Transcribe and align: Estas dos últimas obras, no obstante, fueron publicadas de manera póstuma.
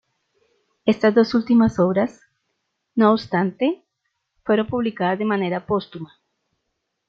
Estas 0.83 1.13
dos 1.13 1.35
últimas 1.35 1.77
obras, 1.77 2.21
no 2.95 3.11
obstante, 3.11 3.85
fueron 4.43 4.65
publicadas 4.65 5.19
de 5.19 5.25
manera 5.25 5.67
póstuma. 5.67 6.19